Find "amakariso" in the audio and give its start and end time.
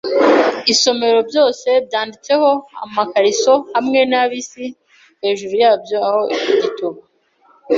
2.85-3.53